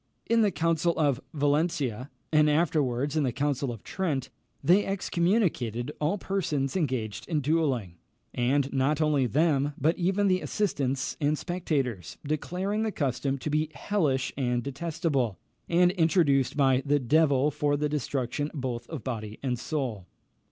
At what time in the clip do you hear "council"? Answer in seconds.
0.49-0.97, 3.31-3.71